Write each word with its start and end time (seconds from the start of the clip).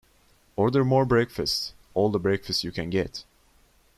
Order 0.55 0.83
more 0.83 1.05
breakfast, 1.05 1.73
all 1.93 2.09
the 2.09 2.17
breakfast 2.17 2.63
you 2.63 2.71
can 2.71 2.89
get. 2.89 3.23